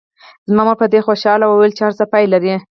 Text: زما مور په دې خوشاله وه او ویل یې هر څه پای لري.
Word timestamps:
زما 0.49 0.63
مور 0.67 0.77
په 0.81 0.85
دې 0.93 0.99
خوشاله 1.07 1.43
وه 1.45 1.53
او 1.55 1.59
ویل 1.61 1.73
یې 1.77 1.83
هر 1.85 1.93
څه 1.99 2.03
پای 2.11 2.25
لري. 2.33 2.53